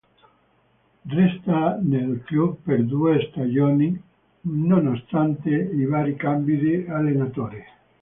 Resta 1.15 1.77
nel 1.79 2.23
club 2.23 2.57
per 2.63 2.81
due 2.85 3.27
stagioni, 3.31 4.01
nonostante 4.49 5.51
i 5.51 5.85
vari 5.85 6.15
cambi 6.15 6.57
di 6.57 6.87
allenatore. 6.89 7.65